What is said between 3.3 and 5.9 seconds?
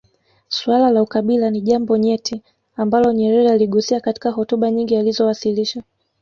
aligusia katika hotuba nyingi alizowasilisha